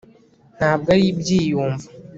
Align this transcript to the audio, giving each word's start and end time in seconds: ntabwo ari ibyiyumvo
ntabwo 0.57 0.87
ari 0.93 1.03
ibyiyumvo 1.11 1.85